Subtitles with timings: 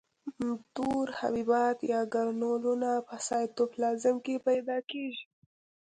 [0.43, 5.25] مدور حبیبات یا ګرنولونه په سایتوپلازم کې پیدا کیږي.